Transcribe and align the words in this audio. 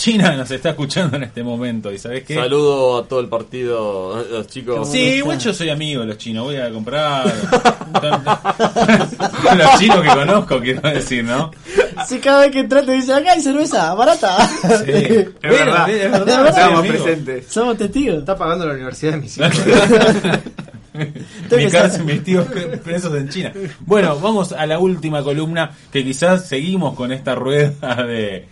China 0.00 0.34
nos 0.34 0.50
está 0.50 0.70
escuchando 0.70 1.18
en 1.18 1.24
este 1.24 1.42
momento 1.42 1.92
y 1.92 1.98
sabes 1.98 2.24
qué 2.24 2.34
Saludo 2.34 3.00
a 3.00 3.04
todo 3.06 3.20
el 3.20 3.28
partido, 3.28 4.16
a 4.16 4.22
los 4.22 4.46
chicos. 4.46 4.90
Sí, 4.90 4.98
igual 4.98 5.38
yo 5.38 5.52
soy 5.52 5.68
amigo 5.68 6.00
de 6.00 6.06
los 6.06 6.16
chinos, 6.16 6.44
voy 6.44 6.56
a 6.56 6.72
comprar 6.72 7.26
los 9.58 9.78
chinos 9.78 10.00
que 10.00 10.08
conozco, 10.08 10.58
quiero 10.58 10.80
decir, 10.88 11.22
¿no? 11.22 11.50
Si 12.08 12.18
cada 12.18 12.40
vez 12.40 12.50
que 12.50 12.60
entra 12.60 12.82
te 12.82 12.92
dice 12.92 13.12
acá 13.12 13.32
hay 13.32 13.42
cerveza 13.42 13.92
barata. 13.92 14.38
Sí, 14.86 14.86
es 14.86 15.42
verdad. 15.42 15.90
es 15.90 16.04
Es 16.06 16.12
verdad, 16.12 16.48
Estamos 16.48 16.78
amigo. 16.78 16.94
presentes. 16.94 17.46
Somos 17.48 17.76
testigos. 17.76 18.20
Está 18.20 18.38
pagando 18.38 18.64
la 18.64 18.72
universidad 18.72 19.12
de 19.12 19.18
mis 19.18 19.36
hijos. 19.36 19.52
Mi 21.54 21.66
casa 21.70 22.00
investigo 22.00 22.46
presos 22.82 23.14
en 23.14 23.28
China. 23.28 23.52
Bueno, 23.80 24.18
vamos 24.18 24.52
a 24.52 24.64
la 24.64 24.78
última 24.78 25.22
columna 25.22 25.72
que 25.92 26.02
quizás 26.02 26.48
seguimos 26.48 26.94
con 26.94 27.12
esta 27.12 27.34
rueda 27.34 28.02
de, 28.04 28.48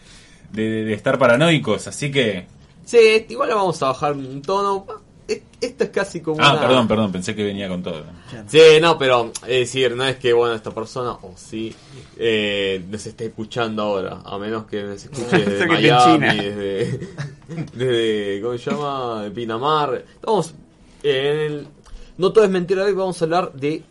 de, 0.52 0.84
de 0.84 0.92
estar 0.94 1.18
paranoicos, 1.18 1.86
así 1.86 2.10
que... 2.10 2.46
Sí, 2.84 3.26
igual 3.28 3.48
le 3.50 3.54
vamos 3.54 3.82
a 3.82 3.86
bajar 3.88 4.12
un 4.14 4.41
tono. 4.42 4.86
Es- 5.27 5.42
Esto 5.60 5.84
es 5.84 5.90
casi 5.90 6.20
como 6.23 6.42
Ah, 6.42 6.52
una- 6.52 6.60
perdón, 6.62 6.88
perdón, 6.88 7.12
pensé 7.12 7.34
que 7.34 7.45
venía 7.45 7.68
con 7.68 7.82
todo. 7.82 8.02
Sí, 8.46 8.60
no, 8.80 8.96
pero 8.96 9.30
es 9.42 9.48
decir, 9.48 9.95
no 9.95 10.04
es 10.06 10.16
que 10.16 10.32
bueno 10.32 10.54
esta 10.54 10.70
persona 10.70 11.10
o 11.12 11.34
sí 11.37 11.74
eh, 12.16 12.82
nos 12.88 13.04
esté 13.06 13.26
escuchando 13.26 13.82
ahora, 13.82 14.20
a 14.24 14.38
menos 14.38 14.64
que 14.64 14.82
nos 14.84 15.04
escuche 15.04 15.37
desde 15.45 15.66
Miami, 15.66 16.12
China. 16.28 16.34
desde, 16.42 17.01
desde 17.74 18.40
¿cómo 18.42 18.56
se 18.59 18.70
llama? 18.70 19.23
De 19.24 19.30
Pinamar. 19.32 20.04
Vamos, 20.23 20.54
en 21.02 21.37
el- 21.37 21.66
no 22.16 22.32
todo 22.32 22.45
es 22.45 22.51
mentira, 22.51 22.84
hoy 22.84 22.92
vamos 22.95 23.20
a 23.20 23.24
hablar 23.26 23.52
de 23.52 23.82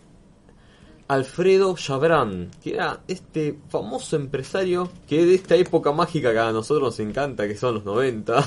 Alfredo 1.08 1.76
Chabran, 1.76 2.52
que 2.62 2.74
era 2.74 3.02
este 3.08 3.58
famoso 3.70 4.18
empresario 4.18 4.90
que 5.08 5.26
de 5.26 5.36
esta 5.36 5.56
época 5.56 5.92
mágica 5.94 6.34
que 6.34 6.40
a 6.40 6.52
nosotros 6.52 6.84
nos 6.84 7.00
encanta, 7.00 7.48
que 7.48 7.56
son 7.56 7.76
los 7.76 7.86
90, 7.86 8.46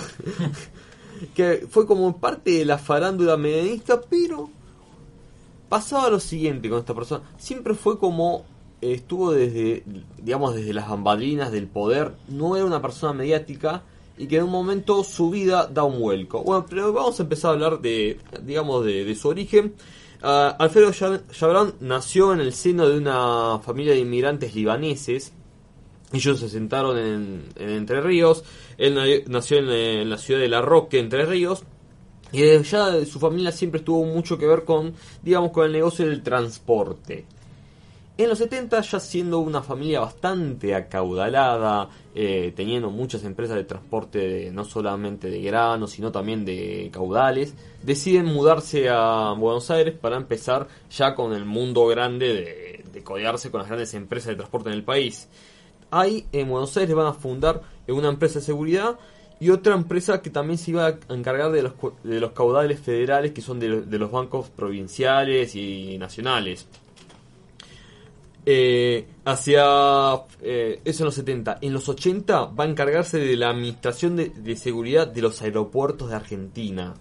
que 1.34 1.66
fue 1.70 1.86
como 1.86 2.18
parte 2.18 2.50
de 2.50 2.64
la 2.66 2.76
farándula 2.76 3.38
medianista, 3.38 4.00
pero 4.02 4.50
pasaba 5.70 6.10
lo 6.10 6.20
siguiente 6.20 6.68
con 6.68 6.80
esta 6.80 6.94
persona. 6.94 7.22
Siempre 7.38 7.74
fue 7.74 7.98
como 7.98 8.44
estuvo 8.82 9.32
desde, 9.32 9.82
digamos, 10.18 10.54
desde 10.54 10.74
las 10.74 10.88
bambalinas 10.88 11.52
del 11.52 11.66
poder. 11.66 12.14
No 12.28 12.56
era 12.56 12.66
una 12.66 12.82
persona 12.82 13.12
mediática 13.14 13.84
y 14.18 14.26
que 14.26 14.36
en 14.36 14.44
un 14.44 14.50
momento 14.50 15.02
su 15.02 15.30
vida 15.30 15.66
da 15.66 15.84
un 15.84 15.98
vuelco. 15.98 16.42
Bueno, 16.42 16.66
pero 16.68 16.92
vamos 16.92 17.18
a 17.18 17.22
empezar 17.22 17.50
a 17.50 17.54
hablar 17.54 17.80
de, 17.80 18.18
digamos, 18.42 18.84
de 18.84 19.14
su 19.14 19.28
origen. 19.28 19.74
Ah, 20.22 20.54
Alfredo 20.58 20.90
Jab- 20.92 21.22
Jabran 21.32 21.74
nació 21.80 22.32
en 22.32 22.40
el 22.40 22.52
seno 22.52 22.88
de 22.88 22.98
una 22.98 23.58
familia 23.60 23.92
de 23.94 24.00
inmigrantes 24.00 24.54
libaneses. 24.54 25.32
Ellos 26.12 26.40
se 26.40 26.48
sentaron 26.48 26.98
en, 26.98 27.44
en 27.56 27.70
Entre 27.70 28.00
Ríos. 28.00 28.44
Él 28.76 28.94
na- 28.94 29.04
nació 29.28 29.58
en, 29.58 30.10
la 30.10 30.18
ciudad 30.18 30.40
de 30.40 30.48
La 30.48 30.60
Roque, 30.60 30.98
Entre 30.98 31.24
Ríos. 31.24 31.62
Y 32.32 32.42
ya 32.62 33.04
su 33.06 33.18
familia 33.18 33.50
siempre 33.50 33.80
tuvo 33.80 34.04
mucho 34.04 34.38
que 34.38 34.46
ver 34.46 34.64
con, 34.64 34.94
digamos, 35.22 35.50
con 35.52 35.66
el 35.66 35.72
negocio 35.72 36.06
del 36.06 36.22
transporte. 36.22 37.24
En 38.20 38.28
los 38.28 38.36
70, 38.36 38.82
ya 38.82 39.00
siendo 39.00 39.38
una 39.38 39.62
familia 39.62 40.00
bastante 40.00 40.74
acaudalada, 40.74 41.88
eh, 42.14 42.52
teniendo 42.54 42.90
muchas 42.90 43.24
empresas 43.24 43.56
de 43.56 43.64
transporte 43.64 44.18
de- 44.18 44.50
no 44.50 44.64
solamente 44.66 45.30
de 45.30 45.40
granos, 45.40 45.92
sino 45.92 46.12
también 46.12 46.44
de 46.44 46.90
caudales, 46.92 47.54
deciden 47.82 48.26
mudarse 48.26 48.90
a 48.90 49.32
Buenos 49.38 49.70
Aires 49.70 49.94
para 49.98 50.18
empezar 50.18 50.68
ya 50.90 51.14
con 51.14 51.32
el 51.32 51.46
mundo 51.46 51.86
grande 51.86 52.34
de, 52.34 52.84
de 52.92 53.02
codearse 53.02 53.50
con 53.50 53.60
las 53.60 53.68
grandes 53.68 53.94
empresas 53.94 54.28
de 54.28 54.36
transporte 54.36 54.68
en 54.68 54.74
el 54.74 54.84
país. 54.84 55.26
Ahí 55.90 56.26
en 56.32 56.50
Buenos 56.50 56.76
Aires 56.76 56.94
van 56.94 57.06
a 57.06 57.14
fundar 57.14 57.62
una 57.88 58.08
empresa 58.10 58.40
de 58.40 58.44
seguridad 58.44 58.98
y 59.40 59.48
otra 59.48 59.74
empresa 59.74 60.20
que 60.20 60.28
también 60.28 60.58
se 60.58 60.72
iba 60.72 60.86
a 60.86 60.98
encargar 61.14 61.50
de 61.52 61.62
los, 61.62 61.72
de 62.04 62.20
los 62.20 62.32
caudales 62.32 62.78
federales 62.80 63.32
que 63.32 63.40
son 63.40 63.58
de 63.58 63.98
los 63.98 64.10
bancos 64.10 64.50
provinciales 64.50 65.54
y 65.54 65.96
nacionales. 65.96 66.68
Eh, 68.46 69.06
hacia 69.26 69.64
eh, 70.40 70.80
eso 70.84 71.02
en 71.02 71.06
los 71.06 71.14
70. 71.14 71.58
En 71.60 71.72
los 71.72 71.88
80 71.88 72.46
va 72.46 72.64
a 72.64 72.66
encargarse 72.68 73.18
de 73.18 73.36
la 73.36 73.50
administración 73.50 74.16
de, 74.16 74.30
de 74.30 74.56
seguridad 74.56 75.06
de 75.06 75.20
los 75.22 75.42
aeropuertos 75.42 76.08
de 76.10 76.16
Argentina. 76.16 76.94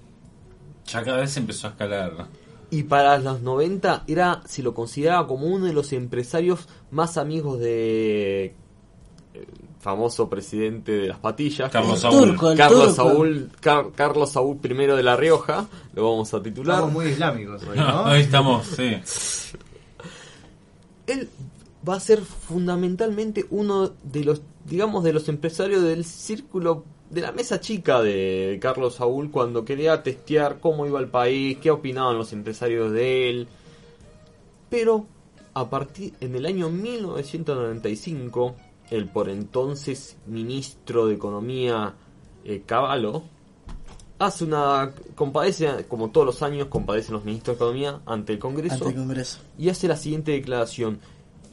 Ya 0.85 1.03
cada 1.03 1.19
vez 1.21 1.37
empezó 1.37 1.67
a 1.67 1.69
escalar. 1.71 2.27
Y 2.71 2.83
para 2.83 3.17
los 3.19 3.41
90 3.41 4.03
era, 4.07 4.41
se 4.45 4.61
lo 4.61 4.73
consideraba 4.73 5.25
como 5.27 5.47
uno 5.47 5.65
de 5.65 5.73
los 5.73 5.91
empresarios 5.93 6.67
más 6.91 7.17
amigos 7.17 7.59
de 7.59 8.45
eh, 8.45 8.53
famoso 9.79 10.29
presidente 10.29 10.91
de 10.91 11.07
las 11.07 11.19
patillas. 11.19 11.71
Carlos 11.71 11.99
Saúl. 12.01 12.29
Turco, 12.31 12.51
el 12.51 12.57
Carlos 12.57 12.95
turco. 12.95 13.09
Saúl, 13.09 13.49
Car- 13.61 13.91
Carlos 13.95 14.29
Saúl 14.31 14.59
I 14.63 14.67
de 14.75 15.03
La 15.03 15.15
Rioja, 15.15 15.67
lo 15.95 16.03
vamos 16.11 16.33
a 16.33 16.43
titular. 16.43 16.75
Estamos 16.75 16.93
muy 16.93 17.05
islámicos 17.07 17.63
hoy, 17.63 17.77
¿no? 17.77 18.05
Ahí 18.05 18.21
estamos, 18.21 18.65
sí. 18.67 18.97
él 21.11 21.29
va 21.87 21.95
a 21.95 21.99
ser 21.99 22.21
fundamentalmente 22.21 23.45
uno 23.49 23.91
de 24.03 24.23
los, 24.23 24.41
digamos, 24.65 25.03
de 25.03 25.13
los 25.13 25.29
empresarios 25.29 25.83
del 25.83 26.03
círculo 26.05 26.83
de 27.09 27.21
la 27.21 27.31
mesa 27.31 27.59
chica 27.59 28.01
de 28.01 28.59
Carlos 28.61 28.95
Saúl 28.95 29.31
cuando 29.31 29.65
quería 29.65 30.03
testear 30.03 30.59
cómo 30.59 30.85
iba 30.85 30.99
el 30.99 31.07
país, 31.07 31.57
qué 31.57 31.71
opinaban 31.71 32.17
los 32.17 32.33
empresarios 32.33 32.91
de 32.91 33.29
él. 33.29 33.47
Pero 34.69 35.07
a 35.53 35.69
partir 35.69 36.13
en 36.19 36.35
el 36.35 36.45
año 36.45 36.69
1995, 36.69 38.55
el 38.91 39.07
por 39.07 39.29
entonces 39.29 40.17
ministro 40.27 41.07
de 41.07 41.15
Economía 41.15 41.95
eh, 42.43 42.61
hace 44.19 44.43
una 44.43 44.91
compadece 45.15 45.85
como 45.87 46.09
todos 46.11 46.25
los 46.27 46.43
años 46.43 46.67
compadecen 46.67 47.13
los 47.13 47.25
ministros 47.25 47.57
de 47.57 47.63
Economía 47.63 47.99
ante 48.05 48.33
el 48.33 48.39
Congreso 48.39 48.75
Ante 48.75 48.89
el 48.89 48.95
Congreso. 48.95 49.39
y 49.57 49.69
hace 49.69 49.87
la 49.87 49.95
siguiente 49.95 50.31
declaración 50.33 50.99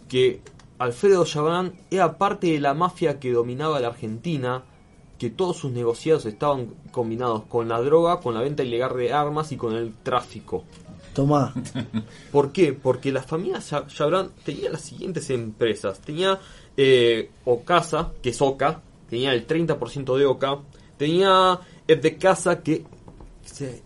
que 0.08 0.40
Alfredo 0.78 1.24
Chabrán 1.24 1.72
era 1.90 2.18
parte 2.18 2.48
de 2.48 2.60
la 2.60 2.74
mafia 2.74 3.18
que 3.18 3.32
dominaba 3.32 3.80
la 3.80 3.88
Argentina, 3.88 4.62
que 5.18 5.30
todos 5.30 5.56
sus 5.56 5.72
negociados 5.72 6.26
estaban 6.26 6.74
combinados 6.92 7.44
con 7.44 7.68
la 7.68 7.80
droga, 7.80 8.20
con 8.20 8.34
la 8.34 8.40
venta 8.42 8.62
ilegal 8.62 8.94
de 8.96 9.12
armas 9.12 9.52
y 9.52 9.56
con 9.56 9.74
el 9.74 9.94
tráfico. 9.94 10.64
Tomá. 11.14 11.54
¿Por 12.32 12.52
qué? 12.52 12.74
Porque 12.74 13.10
la 13.10 13.22
familia 13.22 13.58
Cha- 13.60 13.86
Chabrán 13.86 14.30
tenía 14.44 14.68
las 14.70 14.82
siguientes 14.82 15.30
empresas. 15.30 15.98
Tenía 16.00 16.38
eh, 16.76 17.30
Ocasa, 17.46 18.12
que 18.22 18.28
es 18.30 18.42
Oca, 18.42 18.82
tenía 19.08 19.32
el 19.32 19.46
30% 19.46 20.14
de 20.18 20.26
Oca. 20.26 20.58
Tenía 20.98 21.58
de 21.86 22.16
Casa, 22.16 22.62
que 22.62 22.84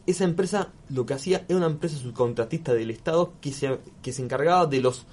esa 0.06 0.24
empresa 0.24 0.68
lo 0.88 1.04
que 1.04 1.14
hacía 1.14 1.44
era 1.48 1.58
una 1.58 1.66
empresa 1.66 1.96
subcontratista 1.96 2.72
del 2.72 2.90
Estado 2.90 3.34
que 3.40 3.52
se, 3.52 3.78
que 4.02 4.12
se 4.12 4.22
encargaba 4.22 4.66
de 4.66 4.80
los, 4.80 5.06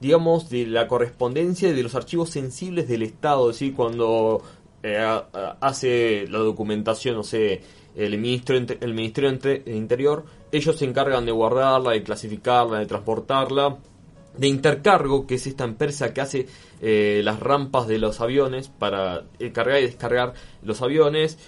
digamos, 0.00 0.48
de 0.48 0.66
la 0.66 0.86
correspondencia 0.86 1.72
de 1.72 1.82
los 1.82 1.94
archivos 1.94 2.30
sensibles 2.30 2.86
del 2.88 3.02
Estado. 3.02 3.50
Es 3.50 3.56
decir, 3.56 3.74
cuando 3.74 4.42
eh, 4.82 5.20
hace 5.60 6.26
la 6.28 6.38
documentación, 6.38 7.16
no 7.16 7.24
sé, 7.24 7.60
el 7.96 8.16
Ministerio, 8.18 8.76
el 8.80 8.94
Ministerio 8.94 9.30
Entre- 9.30 9.62
Interior, 9.66 10.24
ellos 10.52 10.76
se 10.76 10.84
encargan 10.84 11.26
de 11.26 11.32
guardarla, 11.32 11.90
de 11.90 12.02
clasificarla, 12.02 12.78
de 12.78 12.86
transportarla. 12.86 13.78
De 14.36 14.46
Intercargo, 14.46 15.26
que 15.26 15.34
es 15.34 15.48
esta 15.48 15.64
empresa 15.64 16.14
que 16.14 16.20
hace 16.20 16.46
eh, 16.80 17.22
las 17.24 17.40
rampas 17.40 17.88
de 17.88 17.98
los 17.98 18.20
aviones 18.20 18.68
para 18.68 19.24
eh, 19.40 19.50
cargar 19.50 19.80
y 19.80 19.86
descargar 19.86 20.34
los 20.62 20.80
aviones. 20.80 21.38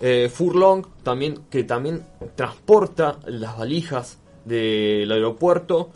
Eh, 0.00 0.30
Furlong, 0.32 0.86
también, 1.02 1.42
que 1.50 1.64
también 1.64 2.06
transporta 2.34 3.18
las 3.26 3.58
valijas 3.58 4.18
del 4.44 5.10
aeropuerto. 5.12 5.90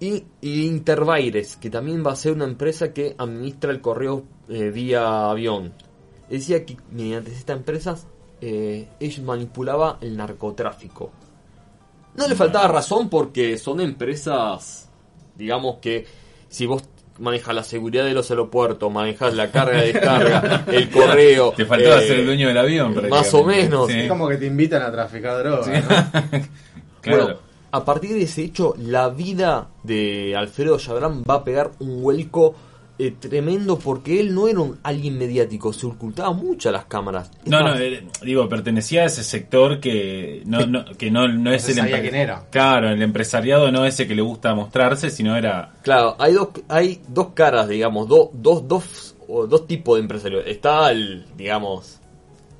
Y, 0.00 0.24
y 0.40 0.80
que 1.60 1.70
también 1.70 2.06
va 2.06 2.12
a 2.12 2.16
ser 2.16 2.32
una 2.32 2.44
empresa 2.44 2.92
que 2.92 3.16
administra 3.18 3.72
el 3.72 3.80
correo 3.80 4.22
eh, 4.48 4.70
vía 4.70 5.28
avión. 5.28 5.74
Decía 6.30 6.64
que 6.64 6.76
mediante 6.92 7.32
estas 7.32 7.56
empresas 7.56 8.06
eh, 8.40 8.88
ellos 9.00 9.24
manipulaba 9.24 9.98
el 10.00 10.16
narcotráfico. 10.16 11.10
No 12.14 12.28
le 12.28 12.36
faltaba 12.36 12.68
razón 12.68 13.08
porque 13.08 13.58
son 13.58 13.80
empresas, 13.80 14.88
digamos 15.36 15.78
que 15.78 16.06
si 16.48 16.66
vos 16.66 16.82
manejas 17.18 17.54
la 17.54 17.62
seguridad 17.62 18.04
de 18.04 18.14
los 18.14 18.30
aeropuertos, 18.30 18.92
manejas 18.92 19.34
la 19.34 19.50
carga 19.50 19.84
y 19.84 19.92
descarga, 19.92 20.64
el 20.72 20.88
correo... 20.90 21.52
Te 21.56 21.64
faltaba 21.64 22.02
eh, 22.02 22.06
ser 22.06 22.20
el 22.20 22.26
dueño 22.26 22.48
del 22.48 22.58
avión. 22.58 23.08
más 23.08 23.32
o 23.34 23.44
menos. 23.44 23.88
Sí, 23.90 24.00
Es 24.00 24.08
como 24.08 24.28
que 24.28 24.36
te 24.36 24.46
invitan 24.46 24.82
a 24.82 24.90
traficar 24.92 25.38
droga, 25.38 25.64
Sí. 25.64 25.70
¿no? 25.70 26.40
claro. 27.00 27.22
Bueno, 27.24 27.38
a 27.70 27.84
partir 27.84 28.10
de 28.14 28.22
ese 28.22 28.42
hecho, 28.42 28.74
la 28.78 29.08
vida 29.10 29.68
de 29.82 30.34
Alfredo 30.36 30.78
Chabrán 30.78 31.22
va 31.28 31.34
a 31.34 31.44
pegar 31.44 31.70
un 31.80 32.02
vuelco 32.02 32.54
eh, 32.98 33.12
tremendo 33.18 33.78
porque 33.78 34.18
él 34.20 34.34
no 34.34 34.48
era 34.48 34.60
un, 34.60 34.78
alguien 34.82 35.16
mediático, 35.18 35.72
se 35.72 35.86
ocultaba 35.86 36.32
mucho 36.32 36.68
a 36.68 36.72
las 36.72 36.86
cámaras. 36.86 37.30
Es 37.44 37.50
No, 37.50 37.62
más, 37.62 37.74
no, 37.76 37.80
eh, 37.80 38.04
digo, 38.22 38.48
pertenecía 38.48 39.02
a 39.02 39.06
ese 39.06 39.22
sector 39.22 39.78
que 39.80 40.42
no, 40.46 40.66
no, 40.66 40.84
que 40.96 41.10
no, 41.10 41.28
no 41.28 41.52
es 41.52 41.68
el 41.68 41.78
empre- 41.78 42.00
quién 42.00 42.14
era. 42.16 42.44
Claro, 42.50 42.90
el 42.90 43.00
empresariado 43.02 43.70
no 43.70 43.84
ese 43.86 44.06
que 44.08 44.14
le 44.14 44.22
gusta 44.22 44.54
mostrarse, 44.54 45.10
sino 45.10 45.36
era 45.36 45.74
Claro, 45.82 46.16
hay 46.18 46.32
dos, 46.32 46.48
hay 46.68 47.00
dos 47.08 47.28
caras, 47.34 47.68
digamos, 47.68 48.08
do- 48.08 48.30
dos, 48.32 48.66
dos, 48.66 49.14
o 49.28 49.46
dos 49.46 49.66
tipos 49.66 49.96
de 49.96 50.02
empresarios. 50.02 50.44
Está 50.46 50.90
el, 50.90 51.24
digamos, 51.36 51.98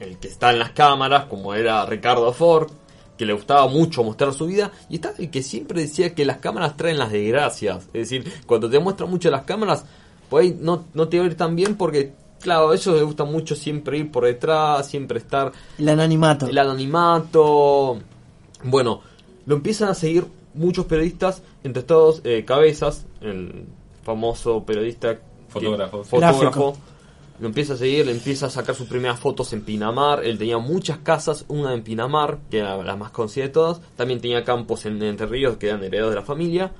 el 0.00 0.18
que 0.18 0.28
está 0.28 0.52
en 0.52 0.60
las 0.60 0.70
cámaras, 0.70 1.24
como 1.24 1.54
era 1.54 1.84
Ricardo 1.86 2.32
Ford, 2.32 2.70
que 3.16 3.26
le 3.26 3.32
gustaba 3.32 3.66
mucho 3.66 4.04
mostrar 4.04 4.32
su 4.32 4.46
vida, 4.46 4.70
y 4.88 4.94
está 4.96 5.12
el 5.18 5.28
que 5.30 5.42
siempre 5.42 5.80
decía 5.80 6.14
que 6.14 6.24
las 6.24 6.36
cámaras 6.36 6.76
traen 6.76 6.98
las 6.98 7.10
desgracias. 7.10 7.86
Es 7.86 8.08
decir, 8.08 8.32
cuando 8.46 8.70
te 8.70 8.78
muestran 8.78 9.10
mucho 9.10 9.28
las 9.28 9.42
cámaras, 9.42 9.84
pues 10.30 10.56
no, 10.56 10.84
no 10.94 11.08
te 11.08 11.18
va 11.18 11.24
a 11.24 11.26
ir 11.28 11.36
tan 11.36 11.56
bien 11.56 11.76
porque, 11.76 12.12
claro, 12.40 12.70
a 12.70 12.74
ellos 12.74 12.94
les 12.94 13.04
gusta 13.04 13.24
mucho 13.24 13.54
siempre 13.54 13.98
ir 13.98 14.10
por 14.10 14.24
detrás, 14.24 14.86
siempre 14.88 15.18
estar 15.18 15.52
El 15.78 15.88
anonimato. 15.88 16.46
el 16.46 16.58
anonimato. 16.58 17.98
Bueno, 18.64 19.00
lo 19.46 19.56
empiezan 19.56 19.88
a 19.88 19.94
seguir 19.94 20.26
muchos 20.54 20.86
periodistas, 20.86 21.42
entre 21.64 21.82
todos 21.82 22.20
eh, 22.24 22.44
Cabezas, 22.44 23.06
el 23.20 23.66
famoso 24.02 24.64
periodista 24.64 25.14
que- 25.16 25.28
Fotógrafo. 25.48 26.04
fotógrafo. 26.04 26.40
Gráfico. 26.40 26.76
Lo 27.40 27.46
empieza 27.46 27.74
a 27.74 27.76
seguir, 27.76 28.04
le 28.04 28.12
empieza 28.12 28.46
a 28.46 28.50
sacar 28.50 28.74
sus 28.74 28.88
primeras 28.88 29.18
fotos 29.20 29.52
en 29.52 29.62
Pinamar. 29.62 30.24
Él 30.24 30.36
tenía 30.38 30.58
muchas 30.58 30.98
casas, 30.98 31.44
una 31.48 31.72
en 31.72 31.82
Pinamar, 31.84 32.38
que 32.50 32.58
era 32.58 32.76
la 32.82 32.96
más 32.96 33.12
conocida 33.12 33.44
de 33.44 33.50
todas. 33.50 33.80
También 33.96 34.20
tenía 34.20 34.42
campos 34.42 34.84
en 34.86 35.00
Entre 35.02 35.24
Ríos, 35.26 35.56
que 35.56 35.68
eran 35.68 35.82
heredados 35.84 36.10
de 36.10 36.16
la 36.16 36.22
familia. 36.26 36.72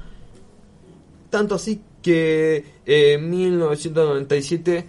Tanto 1.31 1.55
así 1.55 1.81
que 2.09 2.65
eh, 2.87 3.13
en 3.13 3.29
1997, 3.29 4.89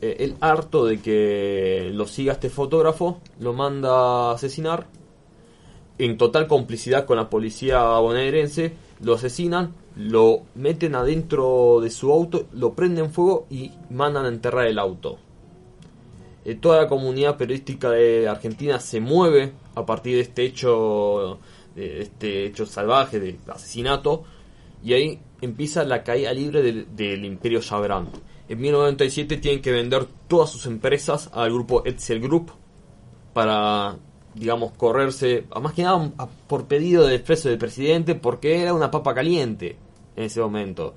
eh, 0.00 0.16
el 0.18 0.34
harto 0.40 0.86
de 0.86 1.00
que 1.00 1.88
lo 1.94 2.04
siga 2.08 2.32
este 2.32 2.50
fotógrafo, 2.50 3.20
lo 3.38 3.52
manda 3.52 4.30
a 4.30 4.32
asesinar. 4.32 4.88
En 5.98 6.18
total 6.18 6.48
complicidad 6.48 7.06
con 7.06 7.16
la 7.16 7.30
policía 7.30 7.80
bonaerense, 8.00 8.72
lo 9.02 9.14
asesinan, 9.14 9.72
lo 9.94 10.42
meten 10.56 10.96
adentro 10.96 11.78
de 11.80 11.90
su 11.90 12.12
auto, 12.12 12.46
lo 12.52 12.72
prenden 12.72 13.12
fuego 13.12 13.46
y 13.50 13.70
mandan 13.90 14.24
a 14.24 14.28
enterrar 14.28 14.66
el 14.66 14.80
auto. 14.80 15.18
Eh, 16.44 16.56
toda 16.56 16.82
la 16.82 16.88
comunidad 16.88 17.36
periodística 17.36 17.90
de 17.90 18.26
Argentina 18.26 18.80
se 18.80 18.98
mueve 19.00 19.52
a 19.76 19.86
partir 19.86 20.16
de 20.16 20.22
este 20.22 20.44
hecho, 20.44 21.38
de 21.76 22.02
este 22.02 22.46
hecho 22.46 22.66
salvaje 22.66 23.20
de 23.20 23.38
asesinato, 23.46 24.24
y 24.82 24.94
ahí 24.94 25.20
empieza 25.40 25.84
la 25.84 26.02
caída 26.02 26.32
libre 26.32 26.62
del, 26.62 27.24
imperio 27.24 27.60
Chabran. 27.60 28.08
En 28.48 28.60
1997 28.60 29.36
tienen 29.36 29.62
que 29.62 29.72
vender 29.72 30.06
todas 30.26 30.50
sus 30.50 30.66
empresas 30.66 31.30
al 31.32 31.52
grupo 31.52 31.82
Etzel 31.84 32.20
Group 32.20 32.50
para, 33.32 33.96
digamos, 34.34 34.72
correrse, 34.72 35.44
más 35.60 35.74
que 35.74 35.82
nada 35.82 36.12
por 36.46 36.66
pedido 36.66 37.04
del 37.04 37.16
expreso 37.16 37.48
del 37.48 37.58
presidente, 37.58 38.14
porque 38.14 38.60
era 38.62 38.74
una 38.74 38.90
papa 38.90 39.14
caliente 39.14 39.76
en 40.16 40.24
ese 40.24 40.40
momento. 40.40 40.94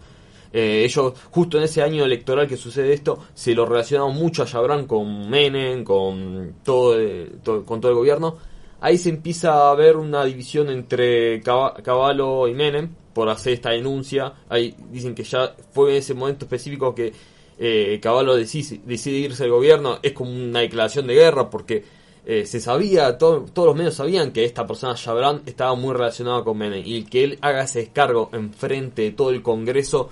Eh, 0.54 0.84
ellos, 0.84 1.14
justo 1.30 1.58
en 1.58 1.64
ese 1.64 1.82
año 1.82 2.04
electoral 2.04 2.48
que 2.48 2.58
sucede 2.58 2.94
esto, 2.94 3.20
se 3.34 3.54
lo 3.54 3.66
relacionaron 3.66 4.16
mucho 4.16 4.44
a 4.44 4.46
Chabran 4.46 4.86
con 4.86 5.30
Menem, 5.30 5.84
con 5.84 6.56
todo, 6.64 7.00
eh, 7.00 7.32
todo- 7.44 7.66
con 7.66 7.80
todo 7.80 7.92
el 7.92 7.98
gobierno. 7.98 8.38
Ahí 8.82 8.98
se 8.98 9.10
empieza 9.10 9.70
a 9.70 9.76
ver 9.76 9.96
una 9.96 10.26
división 10.26 10.70
entre 10.70 11.42
Cavallo 11.42 12.48
y 12.48 12.54
Menem 12.54 12.90
por 13.14 13.30
hacer 13.30 13.54
esta 13.54 13.70
denuncia. 13.70 14.34
Ahí 14.50 14.76
dicen 14.92 15.14
que 15.16 15.24
ya 15.24 15.56
fue 15.72 15.92
en 15.92 15.98
ese 15.98 16.14
momento 16.16 16.46
específico 16.46 16.94
que 16.96 17.14
eh, 17.60 18.00
Cavallo 18.02 18.36
decide, 18.36 18.82
irse 18.88 19.44
del 19.44 19.52
gobierno. 19.52 20.00
Es 20.02 20.14
como 20.14 20.32
una 20.32 20.62
declaración 20.62 21.06
de 21.08 21.14
guerra 21.14 21.50
porque 21.50 21.84
eh, 22.26 22.46
se 22.46 22.60
sabía, 22.60 23.18
todo- 23.20 23.46
todos 23.54 23.68
los 23.68 23.76
medios 23.76 23.94
sabían 23.96 24.32
que 24.32 24.46
esta 24.46 24.66
persona, 24.66 24.96
Chabran, 24.96 25.44
estaba 25.46 25.76
muy 25.76 25.94
relacionada 25.94 26.44
con 26.44 26.58
Menem. 26.58 26.82
Y 26.84 27.04
que 27.04 27.24
él 27.24 27.38
haga 27.42 27.64
ese 27.64 27.80
descargo 27.80 28.30
enfrente 28.34 29.04
de 29.04 29.12
todo 29.12 29.30
el 29.30 29.44
Congreso 29.44 30.10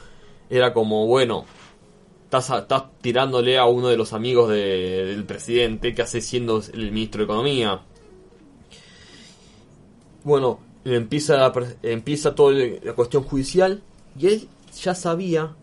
era 0.49 0.73
como, 0.73 1.07
bueno, 1.07 1.45
estás, 2.25 2.49
estás 2.51 2.83
tirándole 3.01 3.57
a 3.57 3.65
uno 3.65 3.87
de 3.87 3.97
los 3.97 4.13
amigos 4.13 4.49
de- 4.49 5.05
del 5.05 5.23
presidente 5.25 5.95
que 5.95 6.03
hace 6.03 6.21
siendo 6.21 6.61
el 6.73 6.91
ministro 6.91 7.19
de 7.19 7.25
Economía. 7.25 7.81
Bueno, 10.23 10.59
empieza, 10.85 11.51
empieza 11.83 12.35
toda 12.35 12.53
la 12.53 12.93
cuestión 12.93 13.23
judicial 13.23 13.81
y 14.17 14.27
él 14.27 14.47
ya 14.81 14.95
sabía 14.95 15.55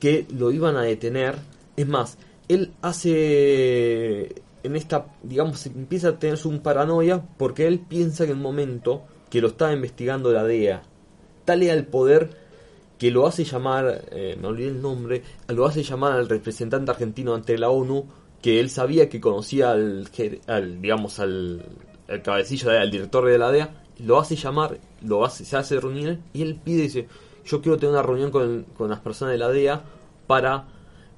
que 0.00 0.26
lo 0.30 0.50
iban 0.50 0.76
a 0.76 0.82
detener. 0.82 1.36
Es 1.76 1.86
más, 1.86 2.18
él 2.48 2.72
hace 2.82 4.42
en 4.62 4.76
esta, 4.76 5.06
digamos, 5.22 5.66
empieza 5.66 6.08
a 6.08 6.18
tener 6.18 6.38
un 6.44 6.60
paranoia 6.60 7.22
porque 7.36 7.66
él 7.66 7.80
piensa 7.80 8.24
que 8.24 8.32
en 8.32 8.38
el 8.38 8.42
momento 8.42 9.02
que 9.30 9.40
lo 9.40 9.48
estaba 9.48 9.72
investigando 9.72 10.32
la 10.32 10.44
DEA, 10.44 10.82
tal 11.44 11.62
era 11.62 11.74
el 11.74 11.86
poder 11.86 12.30
que 12.98 13.10
lo 13.10 13.26
hace 13.26 13.44
llamar, 13.44 14.04
eh, 14.10 14.36
me 14.40 14.48
olvidé 14.48 14.68
el 14.68 14.80
nombre, 14.80 15.22
lo 15.48 15.66
hace 15.66 15.82
llamar 15.82 16.12
al 16.12 16.28
representante 16.28 16.90
argentino 16.90 17.34
ante 17.34 17.58
la 17.58 17.68
ONU, 17.68 18.06
que 18.40 18.60
él 18.60 18.70
sabía 18.70 19.08
que 19.08 19.20
conocía 19.20 19.72
al, 19.72 20.08
al 20.46 20.80
digamos, 20.80 21.18
al, 21.18 21.62
al 22.08 22.22
cabecillo, 22.22 22.70
de- 22.70 22.78
al 22.78 22.90
director 22.90 23.24
de 23.26 23.38
la 23.38 23.50
DEA, 23.50 23.70
lo 24.00 24.18
hace 24.18 24.36
llamar, 24.36 24.78
lo 25.02 25.24
hace, 25.24 25.44
se 25.44 25.56
hace 25.56 25.78
reunir 25.80 26.18
y 26.32 26.42
él 26.42 26.58
pide, 26.62 26.82
dice, 26.82 27.06
yo 27.46 27.60
quiero 27.60 27.76
tener 27.78 27.92
una 27.92 28.02
reunión 28.02 28.30
con, 28.30 28.64
con 28.76 28.90
las 28.90 29.00
personas 29.00 29.32
de 29.32 29.38
la 29.38 29.48
DEA 29.48 29.82
para 30.26 30.64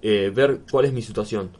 eh, 0.02 0.30
ver 0.34 0.60
cuál 0.70 0.84
es 0.86 0.92
mi 0.92 1.02
situación. 1.02 1.50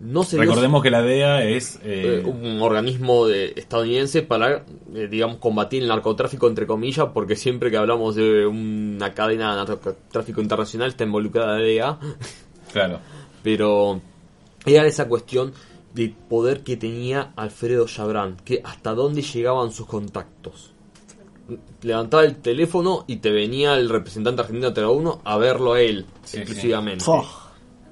No 0.00 0.22
se 0.22 0.36
dio- 0.36 0.42
Recordemos 0.44 0.80
que 0.82 0.90
la 0.90 1.02
DEA 1.02 1.42
es... 1.44 1.76
eh, 1.82 2.22
eh, 2.22 2.24
un 2.24 2.60
organismo 2.62 3.26
de, 3.26 3.52
estadounidense 3.56 4.22
para, 4.22 4.64
eh, 4.94 5.08
digamos, 5.10 5.38
combatir 5.38 5.82
el 5.82 5.88
narcotráfico, 5.88 6.46
entre 6.46 6.66
comillas, 6.68 7.08
porque 7.12 7.34
siempre 7.34 7.70
que 7.70 7.76
hablamos 7.78 8.14
de 8.14 8.46
una 8.46 9.12
cadena 9.12 9.50
de 9.56 9.64
narcotráfico 9.64 10.40
internacional 10.40 10.88
está 10.90 11.02
involucrada 11.04 11.58
la 11.58 11.64
DEA, 11.64 11.98
claro. 12.72 13.00
pero 13.42 14.00
era 14.66 14.86
esa 14.86 15.08
cuestión 15.08 15.52
de 15.94 16.14
poder 16.28 16.62
que 16.62 16.76
tenía 16.76 17.32
Alfredo 17.36 17.86
Chabran, 17.86 18.36
que 18.44 18.60
hasta 18.64 18.94
dónde 18.94 19.22
llegaban 19.22 19.72
sus 19.72 19.86
contactos. 19.86 20.72
Levantaba 21.82 22.24
el 22.24 22.36
teléfono 22.36 23.04
y 23.06 23.16
te 23.16 23.30
venía 23.30 23.74
el 23.74 23.88
representante 23.88 24.42
argentino 24.42 24.70
de 24.70 24.82
la 24.82 24.90
1 24.90 25.22
a 25.24 25.38
verlo 25.38 25.72
a 25.72 25.80
él, 25.80 26.06
Sí, 26.24 26.38
exclusivamente. 26.38 27.04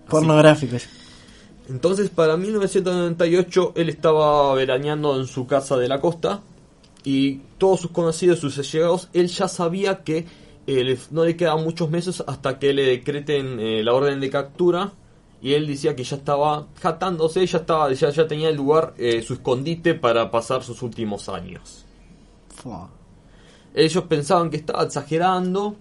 Pornográficos. 0.08 0.86
Entonces, 1.68 2.10
para 2.10 2.36
1998, 2.36 3.72
él 3.74 3.88
estaba 3.88 4.54
veraneando 4.54 5.18
en 5.18 5.26
su 5.26 5.46
casa 5.46 5.76
de 5.76 5.88
la 5.88 6.00
costa 6.00 6.42
y 7.02 7.40
todos 7.58 7.80
sus 7.80 7.90
conocidos, 7.90 8.38
sus 8.38 8.58
allegados, 8.58 9.08
él 9.12 9.28
ya 9.28 9.48
sabía 9.48 10.04
que 10.04 10.26
eh, 10.66 10.98
no 11.10 11.24
le 11.24 11.36
quedaban 11.36 11.64
muchos 11.64 11.90
meses 11.90 12.22
hasta 12.26 12.58
que 12.58 12.72
le 12.72 12.84
decreten 12.84 13.58
eh, 13.58 13.82
la 13.82 13.94
orden 13.94 14.20
de 14.20 14.30
captura 14.30 14.92
y 15.42 15.52
él 15.54 15.66
decía 15.66 15.94
que 15.94 16.02
ya 16.04 16.16
estaba 16.16 16.66
jatándose, 16.80 17.46
ya 17.46 17.58
estaba, 17.58 17.92
ya, 17.92 18.10
ya 18.10 18.26
tenía 18.26 18.48
el 18.48 18.56
lugar, 18.56 18.94
eh, 18.98 19.22
su 19.22 19.34
escondite 19.34 19.94
para 19.94 20.30
pasar 20.30 20.62
sus 20.62 20.82
últimos 20.82 21.28
años. 21.28 21.84
Ellos 23.74 24.04
pensaban 24.04 24.50
que 24.50 24.56
estaba 24.56 24.82
exagerando. 24.84 25.76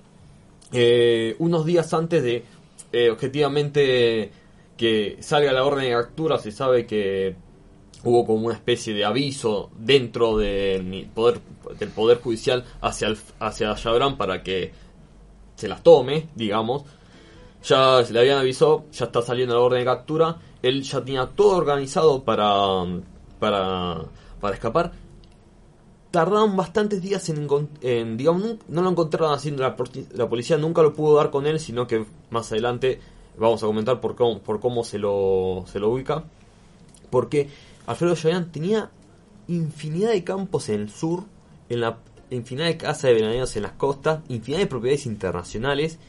eh, 0.72 1.36
unos 1.40 1.66
días 1.66 1.94
antes 1.94 2.22
de, 2.24 2.44
eh, 2.92 3.10
objetivamente, 3.10 4.32
que 4.76 5.18
salga 5.22 5.54
la 5.54 5.64
orden 5.64 5.86
de 5.86 5.92
captura, 5.92 6.38
se 6.38 6.52
sabe 6.52 6.86
que 6.86 7.36
hubo 8.04 8.26
como 8.26 8.48
una 8.48 8.56
especie 8.56 8.94
de 8.94 9.06
aviso 9.06 9.70
dentro 9.78 10.38
del 10.38 11.08
poder, 11.14 11.40
del 11.80 11.90
poder 11.90 12.20
judicial 12.20 12.66
hacia, 12.82 13.08
el, 13.08 13.18
hacia 13.40 13.76
Chabran 13.76 14.18
para 14.18 14.44
que 14.44 14.72
se 15.56 15.68
las 15.68 15.82
tome, 15.82 16.28
digamos. 16.36 16.84
Ya 17.66 18.02
le 18.02 18.20
habían 18.20 18.38
avisado, 18.38 18.86
ya 18.92 19.06
está 19.06 19.22
saliendo 19.22 19.56
la 19.56 19.62
orden 19.62 19.80
de 19.80 19.86
captura. 19.86 20.38
Él 20.62 20.84
ya 20.84 21.04
tenía 21.04 21.26
todo 21.28 21.58
organizado 21.58 22.24
para, 22.24 22.48
para, 23.40 24.06
para 24.40 24.54
escapar 24.54 24.92
tardaron 26.16 26.56
bastantes 26.56 27.02
días 27.02 27.28
en, 27.28 27.46
en, 27.82 28.16
digamos, 28.16 28.56
no, 28.70 28.82
lo 28.82 28.90
encontraron 28.90 29.34
haciendo 29.34 29.64
la, 29.64 29.76
la 30.14 30.30
policía, 30.30 30.56
nunca 30.58 30.82
lo 30.82 30.94
pudo 30.94 31.18
dar 31.18 31.30
con 31.30 31.46
él, 31.46 31.60
sino 31.60 31.88
que 31.88 32.06
más 32.30 32.50
adelante 32.54 33.02
vamos 33.38 33.62
a 33.62 33.66
comentar 33.66 34.00
por 34.00 34.16
cómo, 34.16 34.40
por 34.40 34.62
cómo 34.62 34.86
se 34.86 34.98
lo, 34.98 35.66
se 35.68 35.78
lo 35.78 35.90
ubica. 35.90 36.24
Porque 37.10 37.50
Alfredo 37.86 38.16
Chayan 38.16 38.50
tenía 38.50 38.90
infinidad 39.50 40.12
de 40.12 40.24
campos 40.24 40.70
en 40.70 40.84
el 40.84 40.90
sur, 40.90 41.26
en 41.68 41.82
la 41.82 41.98
infinidad 42.30 42.68
de 42.68 42.78
casas 42.78 43.04
de 43.04 43.16
veraneos 43.16 43.54
en 43.58 43.64
las 43.64 43.74
costas, 43.74 44.22
infinidad 44.30 44.62
de 44.62 44.68
propiedades 44.68 45.06
internacionales, 45.08 46.00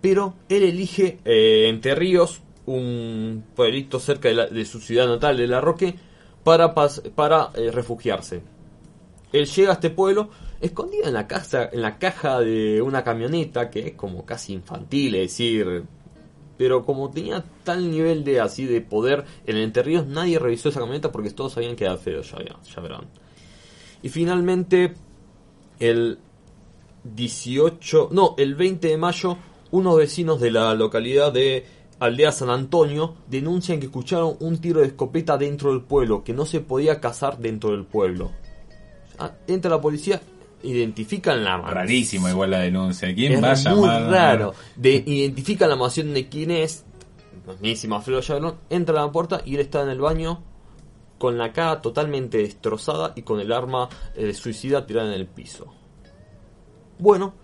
pero 0.00 0.34
él 0.48 0.62
elige 0.62 1.18
eh, 1.24 1.68
Entre 1.68 1.94
Ríos, 1.94 2.40
un 2.66 3.44
pueblito 3.54 3.98
cerca 4.00 4.28
de, 4.28 4.64
su 4.64 4.80
ciudad 4.80 5.06
natal 5.06 5.36
de 5.36 5.46
La 5.46 5.60
Roque, 5.60 5.94
para, 6.44 6.74
para 6.74 7.50
eh, 7.54 7.70
refugiarse. 7.70 8.42
Él 9.32 9.46
llega 9.46 9.70
a 9.70 9.74
este 9.74 9.90
pueblo 9.90 10.30
escondido 10.60 11.06
en 11.06 11.12
la 11.12 11.26
casa, 11.26 11.68
en 11.72 11.82
la 11.82 11.98
caja 11.98 12.40
de 12.40 12.80
una 12.80 13.02
camioneta 13.04 13.68
que 13.70 13.88
es 13.88 13.92
como 13.94 14.24
casi 14.24 14.52
infantil, 14.52 15.16
es 15.16 15.32
decir, 15.32 15.84
pero 16.56 16.84
como 16.84 17.10
tenía 17.10 17.44
tal 17.64 17.90
nivel 17.90 18.24
de 18.24 18.40
así 18.40 18.64
de 18.64 18.80
poder 18.80 19.24
en 19.46 19.56
Entre 19.56 19.82
Ríos, 19.82 20.06
nadie 20.06 20.38
revisó 20.38 20.68
esa 20.68 20.80
camioneta 20.80 21.12
porque 21.12 21.30
todos 21.30 21.52
sabían 21.52 21.76
que 21.76 21.84
era 21.84 21.92
Alfredo 21.92 22.22
Chabran- 22.22 22.62
Chabran. 22.62 23.06
Y 24.02 24.08
finalmente 24.08 24.94
el 25.80 26.18
18, 27.04 28.08
no, 28.12 28.34
el 28.38 28.54
20 28.54 28.88
de 28.88 28.96
mayo, 28.96 29.36
unos 29.70 29.96
vecinos 29.96 30.40
de 30.40 30.50
la 30.50 30.74
localidad 30.74 31.32
de 31.32 31.64
aldea 31.98 32.30
San 32.32 32.50
Antonio 32.50 33.14
denuncian 33.28 33.80
que 33.80 33.86
escucharon 33.86 34.36
un 34.40 34.58
tiro 34.58 34.80
de 34.80 34.88
escopeta 34.88 35.36
dentro 35.38 35.70
del 35.70 35.82
pueblo, 35.82 36.22
que 36.24 36.32
no 36.32 36.44
se 36.46 36.60
podía 36.60 37.00
cazar 37.00 37.38
dentro 37.38 37.70
del 37.70 37.84
pueblo. 37.84 38.30
Ah, 39.18 39.32
entra 39.46 39.70
la 39.70 39.80
policía, 39.80 40.20
identifican 40.62 41.42
la 41.42 41.54
arma. 41.54 41.70
Rarísima 41.70 42.30
igual 42.30 42.50
la 42.50 42.60
denuncia. 42.60 43.14
¿Quién 43.14 43.32
Es 43.32 43.42
va 43.42 43.52
a 43.52 43.74
muy 43.74 43.88
llamar? 43.88 44.10
raro. 44.10 44.54
De, 44.76 45.02
identifican 45.06 45.70
la 45.70 45.76
mansión 45.76 46.12
de 46.12 46.28
quién 46.28 46.50
es. 46.50 46.84
Mismísimo 47.46 47.96
Alfredo 47.96 48.20
Chabrón. 48.20 48.56
Entra 48.68 49.00
a 49.00 49.06
la 49.06 49.12
puerta 49.12 49.40
y 49.44 49.54
él 49.54 49.60
está 49.60 49.82
en 49.82 49.88
el 49.88 50.00
baño 50.00 50.42
con 51.18 51.38
la 51.38 51.52
cara 51.52 51.80
totalmente 51.80 52.38
destrozada 52.38 53.12
y 53.16 53.22
con 53.22 53.40
el 53.40 53.52
arma 53.52 53.88
eh, 54.16 54.34
suicida 54.34 54.84
tirada 54.84 55.08
en 55.08 55.14
el 55.14 55.26
piso. 55.26 55.72
Bueno, 56.98 57.34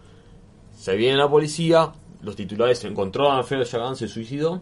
se 0.76 0.96
viene 0.96 1.16
la 1.16 1.30
policía, 1.30 1.92
los 2.22 2.36
titulares 2.36 2.78
se 2.78 2.88
encontró 2.88 3.30
a 3.30 3.38
Alfredo 3.38 3.64
Chabrón, 3.64 3.96
se 3.96 4.08
suicidó. 4.08 4.60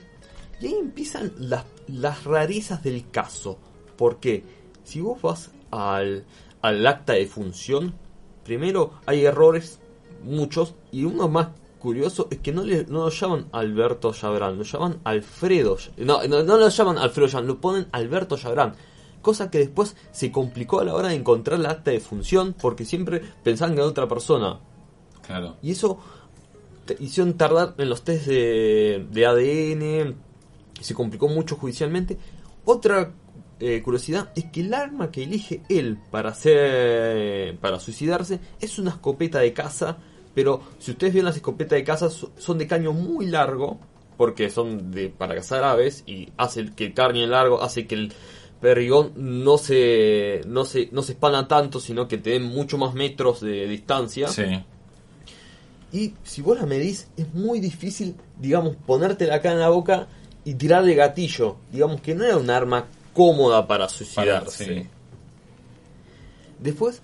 Y 0.61 0.67
ahí 0.67 0.75
empiezan 0.75 1.33
las, 1.39 1.65
las 1.89 2.25
rarezas 2.25 2.83
del 2.83 3.11
caso. 3.11 3.59
Porque 3.97 4.45
si 4.83 5.01
vos 5.01 5.21
vas 5.23 5.51
al, 5.71 6.25
al 6.63 6.87
acta 6.87 7.13
de 7.15 7.27
función, 7.27 7.95
primero 8.45 8.93
hay 9.07 9.25
errores, 9.25 9.81
muchos, 10.23 10.75
y 10.91 11.05
uno 11.05 11.29
más 11.29 11.49
curioso 11.79 12.29
es 12.31 12.39
que 12.39 12.53
no, 12.53 12.63
le, 12.63 12.85
no 12.85 13.05
lo 13.05 13.11
llaman 13.11 13.49
Alberto 13.53 14.13
Chabrán, 14.13 14.59
lo 14.59 14.65
llaman 14.65 15.01
Alfredo. 15.05 15.77
No, 15.97 16.23
no, 16.29 16.43
no 16.43 16.57
lo 16.57 16.69
llaman 16.69 16.99
Alfredo 16.99 17.29
Chabrán, 17.29 17.49
lo 17.49 17.61
ponen 17.61 17.89
Alberto 17.93 18.37
Chabrán. 18.37 18.75
Cosa 19.23 19.51
que 19.51 19.59
después 19.59 19.97
se 20.13 20.33
complicó 20.33 20.81
a 20.81 20.85
la 20.85 20.95
hora 20.95 21.09
de 21.09 21.15
encontrar 21.15 21.59
la 21.59 21.71
acta 21.71 21.91
de 21.91 22.01
función 22.01 22.55
porque 22.61 22.85
siempre 22.85 23.21
pensaban 23.43 23.75
que 23.75 23.81
era 23.81 23.89
otra 23.89 24.09
persona. 24.09 24.61
Claro. 25.27 25.57
Y 25.63 25.73
eso 25.73 25.99
hicieron 26.99 27.35
tardar 27.35 27.75
en 27.79 27.89
los 27.89 28.03
test 28.03 28.27
de, 28.27 29.07
de 29.11 29.27
ADN, 29.27 30.15
se 30.81 30.95
complicó 30.95 31.29
mucho 31.29 31.57
judicialmente. 31.57 32.17
Otra 32.65 33.13
eh, 33.61 33.83
curiosidad 33.83 34.33
es 34.35 34.47
que 34.47 34.61
el 34.63 34.73
arma 34.75 35.11
que 35.11 35.23
elige 35.25 35.63
él 35.69 35.99
para 36.11 36.31
hacer 36.31 37.57
para 37.59 37.79
suicidarse 37.81 38.41
es 38.61 38.79
una 38.79 38.91
escopeta 38.91 39.39
de 39.41 39.53
caza, 39.53 39.99
pero 40.35 40.63
si 40.79 40.93
ustedes 40.93 41.15
ven 41.15 41.25
las 41.25 41.37
escopetas 41.37 41.77
de 41.77 41.85
caza 41.85 42.09
so- 42.11 42.33
son 42.39 42.59
de 42.59 42.67
caño 42.67 42.93
muy 42.93 43.27
largo, 43.27 43.79
porque 44.17 44.51
son 44.51 44.91
de 44.93 45.09
para 45.09 45.35
cazar 45.35 45.65
aves 45.65 46.05
y 46.07 46.29
hace 46.37 46.71
que 46.75 46.87
el 46.87 46.95
carne 46.95 47.27
largo 47.27 47.63
hace 47.63 47.87
que 47.87 47.95
el 47.95 48.13
perdigón 48.61 49.13
no 49.17 49.57
se 49.57 50.43
no 50.47 50.65
se 50.67 50.89
no 50.93 51.03
se 51.03 51.13
espana 51.13 51.49
tanto, 51.49 51.81
sino 51.81 52.07
que 52.09 52.19
te 52.19 52.31
den 52.31 52.43
mucho 52.45 52.77
más 52.79 52.95
metros 52.95 53.41
de 53.41 53.67
distancia. 53.67 54.29
Y 55.93 56.15
si 56.23 56.41
vos 56.43 56.59
la 56.59 56.67
medís, 56.67 57.09
es 57.17 57.33
muy 57.35 57.59
difícil, 57.61 58.15
digamos, 58.39 58.77
ponértela 58.87 59.37
acá 59.37 59.53
en 59.53 59.59
la 59.59 59.69
boca 59.71 60.07
y 60.45 60.55
tirar 60.55 60.85
de 60.85 60.95
gatillo. 60.95 61.57
Digamos 61.73 62.01
que 62.01 62.15
no 62.15 62.25
era 62.25 62.37
un 62.37 62.49
arma 62.51 62.87
cómoda 63.13 63.67
para 63.67 63.89
suicidarse. 63.89 64.65
Para- 64.67 64.81
sí. 64.83 64.87
Después, 66.59 67.01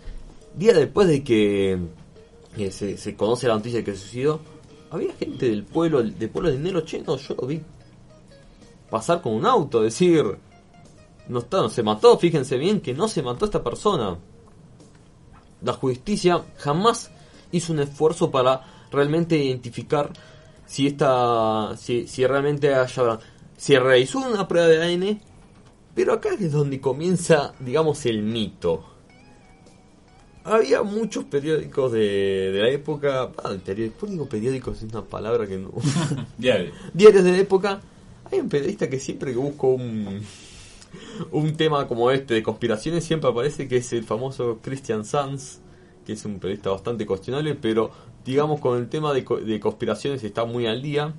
día 0.54 0.72
después 0.74 1.08
de 1.08 1.24
que 1.24 1.78
eh, 2.56 2.70
se, 2.70 2.96
se 2.96 3.16
conoce 3.16 3.48
la 3.48 3.54
noticia 3.54 3.78
de 3.80 3.84
que 3.84 3.92
se 3.92 3.98
suicidó, 3.98 4.40
había 4.90 5.12
gente 5.14 5.48
del 5.48 5.64
pueblo, 5.64 6.02
del 6.02 6.30
pueblo 6.30 6.50
de 6.50 6.58
Nelo, 6.58 6.82
che, 6.82 7.00
no, 7.02 7.16
yo 7.16 7.34
lo 7.34 7.46
vi 7.46 7.60
pasar 8.90 9.20
con 9.20 9.32
un 9.34 9.44
auto, 9.46 9.82
decir, 9.82 10.24
no 11.28 11.40
está, 11.40 11.56
no 11.58 11.68
se 11.68 11.82
mató, 11.82 12.16
fíjense 12.18 12.56
bien 12.56 12.80
que 12.80 12.94
no 12.94 13.08
se 13.08 13.22
mató 13.22 13.44
esta 13.46 13.64
persona. 13.64 14.16
La 15.62 15.72
justicia 15.72 16.42
jamás 16.58 17.10
hizo 17.50 17.72
un 17.72 17.80
esfuerzo 17.80 18.30
para 18.30 18.62
realmente 18.90 19.36
identificar 19.36 20.12
si 20.66 20.86
esta, 20.86 21.76
si, 21.76 22.06
si 22.06 22.26
realmente 22.26 22.74
haya, 22.74 23.18
se 23.56 23.78
realizó 23.78 24.18
una 24.18 24.46
prueba 24.48 24.66
de 24.66 24.82
ADN, 24.82 25.20
pero 25.94 26.12
acá 26.12 26.30
es 26.38 26.52
donde 26.52 26.80
comienza, 26.80 27.54
digamos, 27.60 28.04
el 28.06 28.22
mito. 28.22 28.84
Había 30.44 30.82
muchos 30.82 31.24
periódicos 31.24 31.90
de, 31.92 32.52
de 32.52 32.62
la 32.62 32.70
época, 32.70 33.32
ah, 33.42 33.50
el 33.50 33.60
periódico, 33.60 33.98
¿por 33.98 34.08
qué 34.08 34.12
digo 34.12 34.28
periódicos 34.28 34.82
es 34.82 34.92
una 34.92 35.02
palabra 35.02 35.46
que 35.46 35.58
no. 35.58 35.72
Diarios 36.38 37.24
de 37.24 37.32
la 37.32 37.38
época, 37.38 37.80
hay 38.30 38.40
un 38.40 38.48
periodista 38.48 38.88
que 38.88 39.00
siempre 39.00 39.32
que 39.32 39.38
busco 39.38 39.68
un, 39.68 40.20
un 41.32 41.56
tema 41.56 41.86
como 41.88 42.10
este 42.10 42.34
de 42.34 42.42
conspiraciones 42.42 43.04
siempre 43.04 43.30
aparece 43.30 43.66
que 43.68 43.78
es 43.78 43.92
el 43.92 44.04
famoso 44.04 44.58
Christian 44.62 45.04
Sanz, 45.04 45.60
que 46.06 46.14
es 46.14 46.24
un 46.24 46.38
periodista 46.38 46.70
bastante 46.70 47.04
cuestionable, 47.04 47.54
pero 47.56 47.90
digamos 48.24 48.60
con 48.60 48.78
el 48.78 48.88
tema 48.88 49.12
de, 49.12 49.24
co- 49.24 49.36
de 49.36 49.60
conspiraciones 49.60 50.24
está 50.24 50.44
muy 50.46 50.66
al 50.66 50.80
día, 50.80 51.12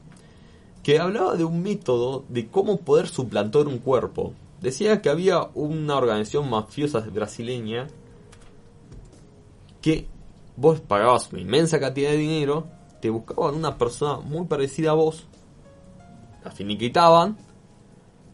que 0.82 1.00
hablaba 1.00 1.36
de 1.36 1.44
un 1.44 1.62
método 1.62 2.24
de 2.30 2.48
cómo 2.48 2.78
poder 2.78 3.08
suplantar 3.08 3.68
un 3.68 3.80
cuerpo. 3.80 4.34
Decía 4.62 5.02
que 5.02 5.10
había 5.10 5.50
una 5.54 5.98
organización 5.98 6.50
mafiosa 6.50 7.02
brasileña 7.02 7.88
que 9.82 10.08
vos 10.56 10.80
pagabas 10.80 11.32
una 11.32 11.42
inmensa 11.42 11.80
cantidad 11.80 12.10
de 12.10 12.18
dinero, 12.18 12.68
te 13.02 13.10
buscaban 13.10 13.56
una 13.56 13.78
persona 13.78 14.20
muy 14.20 14.48
parecida 14.48 14.92
a 14.92 14.94
vos, 14.94 15.26
la 16.44 16.52
finiquitaban, 16.52 17.38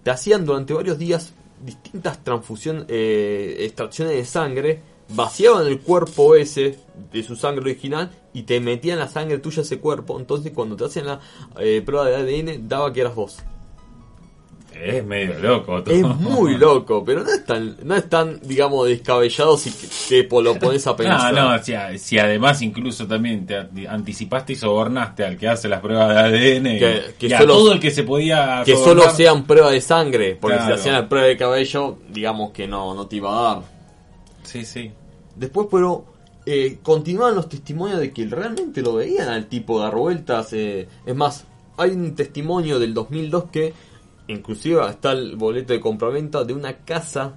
te 0.04 0.12
hacían 0.12 0.46
durante 0.46 0.74
varios 0.74 0.98
días 0.98 1.34
distintas 1.64 2.24
transfusiones, 2.24 2.86
eh, 2.88 3.58
extracciones 3.62 4.16
de 4.16 4.26
sangre, 4.26 4.82
vaciaban 5.16 5.68
el 5.68 5.80
cuerpo 5.80 6.36
ese 6.36 6.78
de 7.12 7.24
su 7.24 7.36
sangre 7.36 7.62
original 7.72 8.10
y 8.34 8.44
te 8.44 8.60
metían 8.60 9.00
la 9.00 9.08
sangre 9.08 9.38
tuya 9.40 9.60
a 9.60 9.66
ese 9.66 9.80
cuerpo, 9.80 10.20
entonces 10.20 10.52
cuando 10.54 10.76
te 10.76 10.86
hacían 10.86 11.06
la 11.08 11.20
eh, 11.60 11.82
prueba 11.86 12.06
de 12.08 12.16
ADN 12.16 12.68
daba 12.68 12.92
que 12.92 13.02
eras 13.02 13.16
vos. 13.16 13.38
es 14.74 15.06
medio 15.06 15.38
loco. 15.40 15.84
todo. 15.84 15.94
Es 15.94 16.02
muy 16.04 16.58
loco, 16.58 17.04
pero 17.06 17.24
no 17.24 17.30
es 17.32 17.46
tan, 17.46 17.78
no 17.84 17.96
es 17.96 18.10
tan 18.10 18.40
digamos, 18.42 18.88
descabellado 18.88 19.56
si 19.56 19.70
te 20.10 20.28
lo 20.42 20.56
pones 20.56 20.86
a 20.88 20.96
pensar. 20.98 21.32
no, 21.34 21.64
si, 21.64 21.74
a- 21.76 21.96
si 22.00 22.18
además 22.18 22.62
incluso 22.64 23.06
también 23.08 23.46
te 23.46 23.88
anticipaste 23.88 24.54
y 24.54 24.56
sobornaste 24.56 25.24
al 25.26 25.38
que 25.38 25.48
hace 25.48 25.68
las 25.70 25.80
pruebas 25.80 26.10
de 26.10 26.20
ADN 26.20 26.64
Que- 26.80 27.16
que 27.20 27.28
y 27.28 27.34
a 27.34 27.46
todo 27.46 27.72
el 27.72 27.80
que 27.80 27.92
se 27.92 28.02
podía 28.04 28.64
que 28.66 28.76
sobornar. 28.76 29.04
solo 29.06 29.16
sean 29.16 29.44
pruebas 29.46 29.72
de 29.74 29.82
sangre, 29.82 30.36
porque 30.42 30.58
Claro. 30.58 30.74
si 30.76 30.80
hacían 30.82 30.96
la 30.96 31.08
prueba 31.08 31.28
de 31.28 31.38
cabello, 31.38 31.98
digamos 32.10 32.52
que 32.52 32.68
no, 32.68 32.96
no 32.96 33.06
te 33.06 33.18
iba 33.18 33.30
a 33.30 33.54
dar. 33.56 33.64
Sí, 34.44 34.66
sí. 34.66 34.92
Después, 35.36 35.68
pero 35.72 36.06
eh, 36.46 36.80
continuaban 36.84 37.36
los 37.36 37.50
testimonios 37.50 38.00
de 38.00 38.12
que 38.12 38.26
realmente 38.26 38.82
lo 38.82 38.96
veían 38.96 39.30
al 39.30 39.48
tipo 39.48 39.80
dar 39.80 39.96
vueltas. 39.96 40.54
eh, 40.54 40.88
es 41.06 41.16
más, 41.16 41.46
hay 41.78 41.92
un 41.92 42.16
testimonio 42.16 42.80
del 42.80 42.94
2002 42.94 43.46
que 43.46 43.74
inclusive 44.28 44.86
está 44.90 45.12
el 45.12 45.36
boleto 45.36 45.74
de 45.74 45.80
compraventa 45.80 46.44
de 46.44 46.54
una 46.54 46.78
casa 46.78 47.34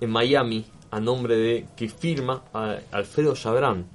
en 0.00 0.10
Miami 0.10 0.64
a 0.90 1.00
nombre 1.00 1.36
de 1.36 1.66
que 1.76 1.88
firma 1.88 2.44
Alfredo 2.92 3.34
Chabrán. 3.34 3.86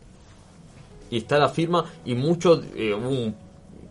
Y 1.09 1.17
está 1.17 1.39
la 1.39 1.49
firma 1.49 1.85
y 2.05 2.13
muchos, 2.13 2.63
eh, 2.75 2.93
un 2.93 3.33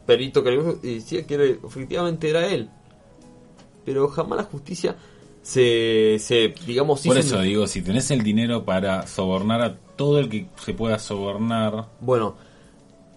perito 0.07 0.43
que 0.45 0.51
decía 0.83 1.27
que 1.27 1.59
efectivamente 1.65 2.31
era 2.31 2.47
él. 2.47 2.69
Pero 3.85 4.09
jamás 4.09 4.39
la 4.39 4.45
justicia 4.45 4.95
se, 5.49 6.19
se 6.19 6.55
digamos, 6.67 7.01
Por 7.07 7.17
eso 7.17 7.39
un- 7.39 7.43
digo, 7.45 7.67
si 7.67 7.81
tenés 7.81 8.11
el 8.11 8.23
dinero 8.23 8.65
para 8.67 9.07
sobornar 9.07 9.63
a 9.63 9.77
todo 9.97 10.19
el 10.19 10.29
que 10.29 10.47
se 10.63 10.75
pueda 10.75 10.99
sobornar, 10.99 11.87
Bueno, 12.01 12.37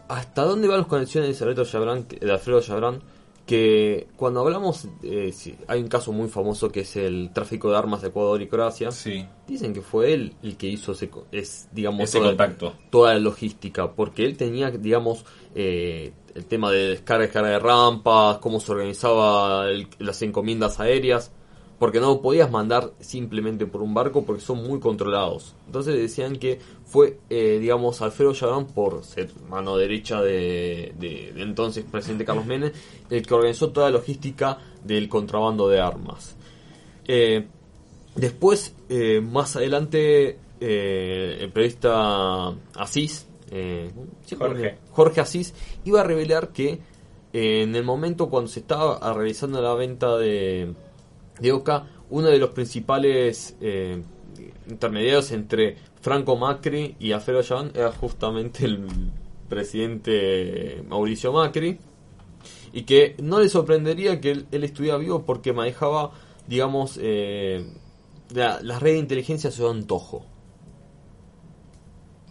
¿hasta 0.08 0.44
dónde 0.46 0.70
van 0.70 0.78
las 0.80 0.88
conexiones 0.88 1.38
de 1.38 1.66
Chabrán, 1.66 2.06
Alfredo 2.30 2.62
Chabrán? 2.62 3.02
Que 3.46 4.08
cuando 4.16 4.40
hablamos, 4.40 4.88
eh, 5.04 5.32
sí, 5.34 5.58
hay 5.68 5.82
un 5.82 5.90
caso 5.90 6.14
muy 6.14 6.30
famoso 6.30 6.72
que 6.72 6.82
es 6.82 6.96
el 6.96 7.32
tráfico 7.34 7.70
de 7.70 7.78
armas 7.78 8.02
de 8.02 8.08
Ecuador 8.08 8.42
y 8.42 8.48
Croacia. 8.48 8.92
sí, 8.92 9.26
Dicen 9.46 9.74
que 9.74 9.82
fue 9.82 10.14
él 10.14 10.34
el 10.42 10.56
que 10.56 10.68
hizo 10.68 10.94
ese, 10.94 11.10
es, 11.34 11.68
digamos, 11.74 12.02
ese 12.06 12.20
toda, 12.20 12.30
contacto. 12.30 12.74
toda 12.92 13.14
la 13.16 13.20
logística, 13.20 13.92
porque 13.92 14.24
él 14.24 14.38
tenía, 14.38 14.72
digamos, 14.72 15.26
eh, 15.54 16.14
el 16.34 16.46
tema 16.46 16.72
de 16.72 16.88
descarga, 16.92 17.24
descarga 17.26 17.50
de 17.50 17.60
rampas, 17.60 18.38
cómo 18.38 18.62
se 18.62 18.72
organizaba 18.72 19.68
el- 19.70 19.88
las 20.00 20.22
encomiendas 20.22 20.80
aéreas, 20.80 21.34
porque 21.82 22.00
no 22.00 22.22
podías 22.22 22.52
mandar 22.52 22.92
simplemente 23.00 23.66
por 23.66 23.82
un 23.82 23.96
barco 23.96 24.24
porque 24.24 24.40
son 24.44 24.62
muy 24.62 24.80
controlados. 24.80 25.56
Entonces 25.66 25.96
decían 25.96 26.36
que 26.36 26.60
fue, 26.86 27.18
eh, 27.32 27.58
digamos, 27.60 28.04
Alfredo 28.04 28.36
Chabrán, 28.36 28.68
por 28.68 29.04
ser 29.04 29.32
mano 29.50 29.76
derecha 29.78 30.22
de, 30.22 30.94
de- 31.00 31.32
de 31.34 31.42
entonces 31.42 31.84
presidente 31.84 32.24
Carlos 32.24 32.46
Menem, 32.46 32.72
el 33.10 33.26
que 33.26 33.34
organizó 33.34 33.72
toda 33.72 33.90
la 33.90 33.98
logística 33.98 34.60
del 34.84 35.10
contrabando 35.10 35.68
de 35.70 35.80
armas. 35.82 36.36
Eh, 37.08 37.48
Después, 38.14 38.76
eh, 38.90 39.20
más 39.22 39.56
adelante, 39.56 40.38
el 40.60 41.50
periodista 41.52 42.50
Asís, 42.76 43.26
Jorge. 44.92 45.22
Asís, 45.22 45.54
iba 45.86 46.02
a 46.02 46.04
revelar 46.04 46.50
que 46.50 46.80
en 47.34 47.74
el 47.76 47.84
momento 47.86 48.30
cuando 48.30 48.50
se 48.50 48.60
estaba 48.60 49.00
realizando 49.14 49.62
la 49.62 49.74
venta 49.76 50.18
de, 50.18 50.74
de 51.42 51.52
Oca, 51.52 51.88
uno 52.10 52.28
de 52.28 52.38
los 52.38 52.52
principales 52.52 53.56
eh, 53.62 54.02
intermediarios 54.70 55.32
entre 55.32 55.76
Franco 56.02 56.36
Macri 56.38 56.96
y 57.00 57.12
Alfredo 57.12 57.44
Chaván 57.44 57.72
era 57.74 57.92
justamente 57.92 58.66
el 58.66 58.86
presidente 59.50 60.84
Mauricio 60.88 61.34
Macri. 61.34 61.78
y 62.74 62.84
que 62.84 63.16
no 63.22 63.40
le 63.40 63.50
sorprendería 63.50 64.22
que 64.22 64.32
él, 64.32 64.48
él 64.52 64.64
estuviera 64.64 64.98
vivo 64.98 65.24
porque 65.26 65.52
manejaba, 65.52 66.12
digamos, 66.48 66.98
eh, 67.02 67.66
la, 68.34 68.62
la 68.62 68.80
red 68.80 68.94
de 68.94 69.00
inteligencia 69.00 69.50
a 69.50 69.54
su 69.54 69.68
antojo. 69.68 70.26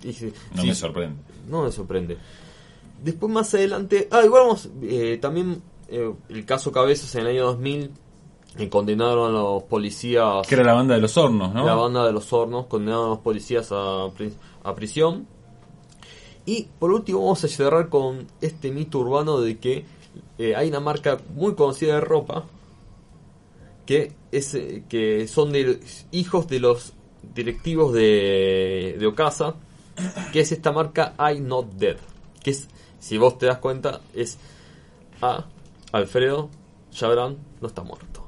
Y 0.03 0.15
No 0.55 0.65
me 0.65 0.75
sorprende. 0.75 1.23
no 1.47 1.65
me 1.65 1.73
sorprende. 1.73 2.17
Después 3.05 3.31
más 3.33 3.53
adelante, 3.55 4.09
ah, 4.11 4.23
igual 4.25 4.43
vamos, 4.45 4.71
eh, 4.83 5.19
también 5.21 5.63
eh, 5.89 6.11
el 6.29 6.45
caso 6.47 6.73
Cabezas 6.73 7.15
en 7.17 7.23
el 7.23 7.27
año 7.29 7.45
2000 7.47 7.91
eh, 8.59 8.69
condenaron 8.69 9.31
a 9.31 9.39
los 9.39 9.63
policías, 9.65 10.47
Que 10.47 10.55
era 10.57 10.65
la 10.65 10.75
banda 10.75 10.95
de 10.95 11.01
los 11.01 11.17
hornos, 11.17 11.55
¿no? 11.55 11.65
la 11.67 11.75
banda 11.75 12.05
de 12.07 12.13
los 12.13 12.33
hornos, 12.33 12.67
condenaron 12.67 13.07
a 13.07 13.09
los 13.11 13.19
policías 13.21 13.69
a, 13.73 14.09
pri- 14.17 14.35
a 14.65 14.75
prisión. 14.75 15.27
Y 16.47 16.69
por 16.79 16.91
último 16.91 17.21
vamos 17.21 17.45
a 17.45 17.49
cerrar 17.49 17.89
con 17.89 18.27
este 18.41 18.71
mito 18.73 18.99
urbano 18.99 19.41
de 19.41 19.59
que 19.59 19.85
eh, 20.39 20.57
hay 20.57 20.69
una 20.69 20.81
marca 20.81 21.19
muy 21.35 21.55
conocida 21.55 21.95
de 21.95 22.01
ropa 22.01 22.45
que 23.87 24.13
es 24.33 24.55
eh, 24.55 24.85
que 24.89 25.29
son 25.29 25.53
de 25.53 25.81
hijos 26.13 26.49
de 26.49 26.61
los 26.61 26.93
directivos 27.35 27.93
de, 27.93 28.97
de 28.99 29.07
Ocasa, 29.07 29.55
que 30.33 30.41
es 30.41 30.53
esta 30.53 30.73
marca 30.73 31.15
I 31.19 31.41
Not 31.41 31.73
Dead, 31.75 31.97
que 32.43 32.51
es, 32.51 32.69
si 32.99 33.19
vos 33.19 33.37
te 33.39 33.47
das 33.47 33.59
cuenta, 33.59 34.01
es 34.15 34.39
a 35.21 35.45
Alfredo 35.93 36.49
Chabran 36.91 37.37
no 37.61 37.67
está 37.69 37.83
muerto. 37.83 38.20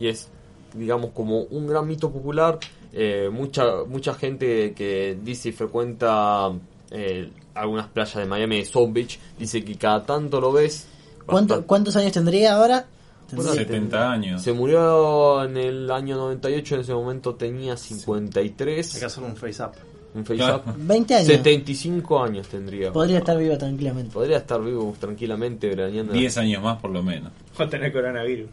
Y 0.00 0.08
es, 0.08 0.28
digamos, 0.74 1.10
como 1.12 1.42
un 1.42 1.66
gran 1.66 1.86
mito 1.86 2.10
popular. 2.10 2.58
eh, 2.98 3.28
mucha 3.30 3.84
mucha 3.86 4.14
gente 4.14 4.72
que 4.72 5.18
dice 5.22 5.50
y 5.50 5.52
frecuenta 5.52 6.50
eh, 6.90 7.30
algunas 7.54 7.88
playas 7.88 8.14
de 8.16 8.24
Miami, 8.26 8.58
de 8.58 8.64
South 8.64 8.90
Beach, 8.92 9.18
dice 9.38 9.62
que 9.64 9.74
cada 9.76 10.02
tanto 10.04 10.40
lo 10.40 10.52
ves. 10.52 10.86
¿Cuánto- 11.26 11.66
¿Cuántos 11.66 11.94
años 11.96 12.12
tendría 12.12 12.54
ahora? 12.54 12.86
Bueno, 13.32 13.50
Tendría- 13.50 13.66
70 13.66 14.10
años. 14.12 14.40
Se 14.42 14.52
murió 14.52 15.42
en 15.44 15.56
el 15.56 15.90
año 15.90 16.16
98, 16.16 16.76
en 16.76 16.80
ese 16.82 16.94
momento 16.94 17.34
tenía 17.34 17.72
Hay 17.72 17.78
que 17.78 17.82
53. 17.84 19.02
hacer 19.02 19.24
un 19.24 19.36
face 19.36 19.62
up. 19.62 19.72
Un 20.14 20.24
face 20.24 20.36
Claro. 20.38 20.62
up. 20.66 20.74
20 20.78 21.14
años. 21.16 21.26
75 21.26 22.22
años 22.22 22.48
tendría. 22.48 22.92
Podría 22.92 23.18
estar 23.18 23.36
vivo 23.36 23.58
tranquilamente. 23.58 24.12
Podría 24.12 24.36
estar 24.38 24.62
vivo 24.62 24.94
tranquilamente 24.98 25.68
veraneando. 25.68 26.12
10 26.12 26.38
años 26.38 26.62
más 26.62 26.80
por 26.80 26.90
lo 26.92 27.02
menos. 27.02 27.32
O 27.58 27.68
tener 27.68 27.92
coronavirus. 27.92 28.48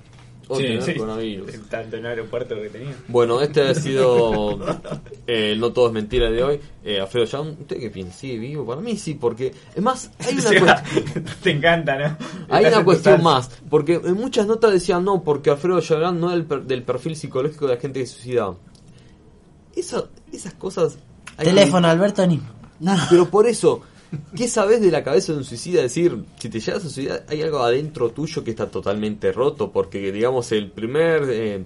Sí, 0.58 0.82
sí. 0.82 0.94
coronavirus. 0.96 1.52
Tanto 1.70 1.96
en 1.98 2.06
el 2.06 2.12
aeropuerto 2.12 2.56
que 2.56 2.70
tenía. 2.70 2.96
Bueno, 3.08 3.42
este 3.42 3.62
ha 3.62 3.74
sido 3.76 4.60
eh, 5.28 5.56
No 5.58 5.72
Todo 5.72 5.88
es 5.88 5.94
Mentira 5.94 6.30
de 6.30 6.44
hoy. 6.44 6.60
Eh, 6.84 7.00
Alfredo 7.00 7.26
Young, 7.26 7.60
¿usted 7.62 7.80
qué 7.80 7.90
piensa? 7.90 8.18
¿Sigue 8.18 8.38
vivo? 8.40 8.66
Para 8.66 8.82
mí 8.82 8.98
sí, 8.98 9.14
porque... 9.14 9.54
Es 9.76 9.82
más, 9.82 10.12
hay 10.20 10.34
una, 10.36 10.44
O 10.44 10.50
sea, 10.50 10.62
cuest- 10.84 11.24
te 11.42 11.52
encanta, 11.52 11.98
¿no? 11.98 12.18
hay 12.50 12.66
una 12.66 12.84
cuestión 12.84 13.24
más. 13.24 13.50
Porque 13.70 14.02
en 14.04 14.16
muchas 14.16 14.46
notas 14.48 14.72
decían 14.74 15.04
no, 15.06 15.24
porque 15.24 15.50
Alfredo 15.50 15.80
Young 15.80 16.18
no 16.20 16.30
es 16.32 16.36
el 16.36 16.46
per- 16.46 16.64
del 16.64 16.84
perfil 16.84 17.16
psicológico 17.16 17.68
de 17.68 17.76
la 17.76 17.80
gente 17.82 18.00
que 18.02 18.06
se 18.06 18.14
suicida. 18.16 18.54
Esa- 19.76 20.06
esas 20.32 20.54
cosas... 20.54 20.98
hay 21.38 21.46
que- 21.48 21.54
Teléfono, 21.54 21.88
Alberto 21.88 22.26
ni. 22.28 22.42
No. 22.80 22.96
Pero 23.10 23.30
por 23.30 23.48
eso, 23.48 23.82
¿qué 24.36 24.48
sabes 24.48 24.82
de 24.82 24.92
la 24.92 25.04
cabeza 25.04 25.32
de 25.32 25.40
un 25.40 25.44
suicida? 25.44 25.78
Es 25.78 25.96
decir, 25.96 26.24
si 26.40 26.50
te 26.50 26.60
llegas 26.60 26.86
a 26.86 26.90
suicidar, 26.90 27.26
hay 27.28 27.42
algo 27.42 27.60
adentro 27.60 28.12
tuyo 28.12 28.44
que 28.44 28.52
está 28.52 28.70
totalmente 28.70 29.32
roto, 29.32 29.72
porque 29.72 30.12
digamos 30.12 30.52
el 30.52 30.72
primer 30.72 31.24
eh, 31.30 31.66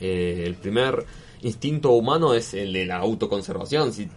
eh, 0.00 0.44
el 0.46 0.54
primer 0.54 1.04
instinto 1.42 1.90
humano 1.92 2.34
es 2.34 2.54
el 2.54 2.72
de 2.72 2.86
la 2.86 2.98
autoconservación. 2.98 3.92
Si 3.92 4.08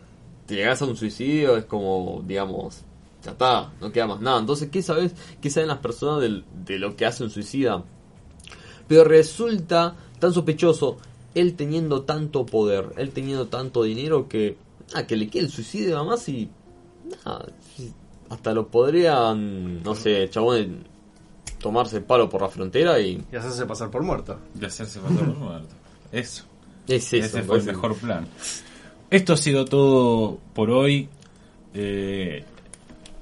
te 0.45 0.55
llegas 0.55 0.81
a 0.81 0.85
un 0.85 0.95
suicidio 0.95 1.57
es 1.57 1.65
como, 1.65 2.23
digamos, 2.25 2.83
ya 3.23 3.31
está, 3.31 3.73
no 3.81 3.91
queda 3.91 4.07
más 4.07 4.21
nada. 4.21 4.39
Entonces, 4.39 4.69
¿qué 4.69 4.81
sabes? 4.81 5.13
¿Qué 5.41 5.49
saben 5.49 5.67
las 5.67 5.79
personas 5.79 6.21
de 6.21 6.79
lo 6.79 6.95
que 6.95 7.05
hace 7.05 7.23
un 7.23 7.29
suicida? 7.29 7.83
Pero 8.87 9.03
resulta 9.03 9.95
tan 10.19 10.33
sospechoso 10.33 10.97
él 11.35 11.55
teniendo 11.55 12.03
tanto 12.03 12.45
poder, 12.45 12.93
él 12.97 13.11
teniendo 13.11 13.47
tanto 13.47 13.83
dinero 13.83 14.27
que, 14.27 14.57
ah, 14.93 15.05
que 15.05 15.15
le 15.15 15.29
quede 15.29 15.43
el 15.43 15.51
suicidio 15.51 15.91
nada 15.91 16.03
más 16.03 16.27
y 16.29 16.49
nada, 17.26 17.46
si- 17.76 17.93
hasta 18.30 18.54
lo 18.54 18.67
podrían, 18.67 19.82
no 19.84 19.96
sé, 19.96 20.30
chabón, 20.30 20.84
tomarse 21.60 21.98
el 21.98 22.04
palo 22.04 22.30
por 22.30 22.41
la 22.41 22.50
frontera 22.50 23.00
y 23.00 23.24
Y 23.32 23.36
hacerse 23.36 23.65
pasar 23.65 23.89
por 23.89 24.04
muerto. 24.04 24.38
De 24.54 24.67
hacerse 24.67 25.00
pasar 25.00 25.17
por 25.26 25.38
muerto. 25.38 25.76
Eso. 26.12 26.43
es 26.88 27.13
eso. 27.13 27.26
Ese 27.26 27.43
fue 27.43 27.58
el 27.58 27.63
mejor 27.65 27.96
plan. 27.96 28.28
Esto 29.10 29.34
ha 29.34 29.38
sido 29.38 29.65
todo 29.65 30.38
por 30.54 30.70
hoy. 30.70 31.08
Eh, 31.74 32.43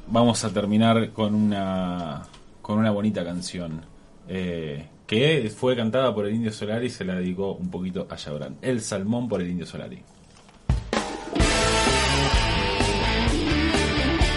vamos 0.08 0.43
a 0.43 0.50
terminar 0.52 1.12
con 1.12 1.34
una 1.36 2.24
con 2.62 2.80
una 2.80 2.89
bonita 2.91 3.24
canción 3.24 3.82
eh, 4.28 4.88
que 5.06 5.52
fue 5.56 5.76
cantada 5.76 6.13
por 6.15 6.26
el 6.26 6.34
Indio 6.34 6.52
Solari 6.52 6.88
y 6.88 6.89
se 6.89 7.06
la 7.06 7.15
dedicó 7.15 7.54
un 7.54 7.69
poquito 7.69 8.08
a 8.10 8.15
Yabran. 8.15 8.58
El 8.62 8.82
Salmón 8.82 9.28
por 9.30 9.41
el 9.41 9.50
Indio 9.50 9.67
Solari. 9.67 10.02